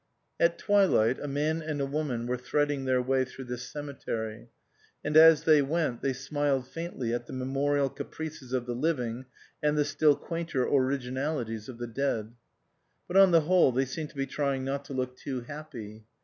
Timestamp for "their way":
2.85-3.23